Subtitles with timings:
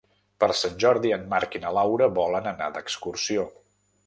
[0.43, 3.47] Per Sant Jordi en Marc i na Laura volen anar d'excursió.